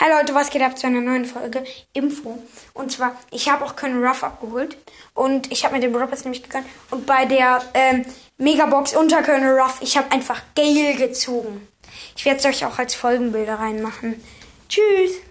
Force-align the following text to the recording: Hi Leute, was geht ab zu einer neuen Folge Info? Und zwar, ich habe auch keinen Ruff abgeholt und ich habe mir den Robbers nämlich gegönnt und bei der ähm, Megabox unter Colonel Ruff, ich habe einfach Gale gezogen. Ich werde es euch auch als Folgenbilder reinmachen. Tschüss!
Hi 0.00 0.08
Leute, 0.12 0.32
was 0.32 0.50
geht 0.50 0.62
ab 0.62 0.78
zu 0.78 0.86
einer 0.86 1.00
neuen 1.00 1.24
Folge 1.24 1.64
Info? 1.92 2.38
Und 2.72 2.92
zwar, 2.92 3.16
ich 3.32 3.48
habe 3.48 3.64
auch 3.64 3.74
keinen 3.74 4.00
Ruff 4.04 4.22
abgeholt 4.22 4.76
und 5.12 5.50
ich 5.50 5.64
habe 5.64 5.74
mir 5.74 5.80
den 5.80 5.92
Robbers 5.92 6.22
nämlich 6.22 6.44
gegönnt 6.44 6.66
und 6.92 7.04
bei 7.04 7.24
der 7.24 7.60
ähm, 7.74 8.06
Megabox 8.36 8.94
unter 8.94 9.24
Colonel 9.24 9.58
Ruff, 9.58 9.78
ich 9.80 9.96
habe 9.96 10.12
einfach 10.12 10.40
Gale 10.54 10.94
gezogen. 10.94 11.66
Ich 12.16 12.24
werde 12.24 12.38
es 12.38 12.44
euch 12.46 12.64
auch 12.64 12.78
als 12.78 12.94
Folgenbilder 12.94 13.56
reinmachen. 13.56 14.22
Tschüss! 14.68 15.20